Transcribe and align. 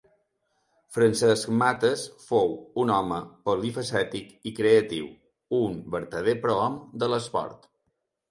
Francesc 0.95 1.49
Mates 1.57 2.05
fou 2.29 2.55
un 2.85 2.93
home 2.95 3.19
polifacètic 3.49 4.33
i 4.51 4.55
creatiu, 4.61 5.09
un 5.59 5.75
vertader 5.97 6.37
prohom 6.47 6.81
de 7.05 7.11
l’esport. 7.15 7.69